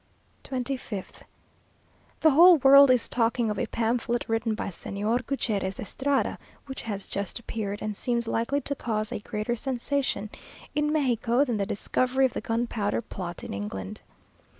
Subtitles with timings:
[0.45, 1.21] 25th.
[2.21, 7.05] The whole world is talking of a pamphlet written by Señor Gutierrez Estrada, which has
[7.05, 10.31] just appeared, and seems likely to cause a greater sensation
[10.73, 14.01] in Mexico than the discovery of the gunpowder plot in England.